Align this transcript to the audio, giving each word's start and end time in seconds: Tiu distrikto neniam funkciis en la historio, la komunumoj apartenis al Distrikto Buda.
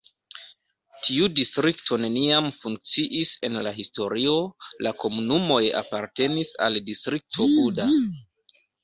Tiu 1.07 1.25
distrikto 1.39 1.99
neniam 2.05 2.47
funkciis 2.63 3.33
en 3.49 3.59
la 3.67 3.73
historio, 3.75 4.33
la 4.87 4.95
komunumoj 5.03 5.61
apartenis 5.83 6.51
al 6.69 6.81
Distrikto 6.89 7.49
Buda. 7.53 7.87